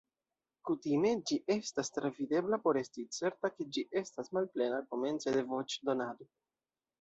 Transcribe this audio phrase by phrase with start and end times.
[0.67, 6.31] Kutime ĝi estas travidebla por esti certa ke ĝi estas malplena komence de voĉdonado.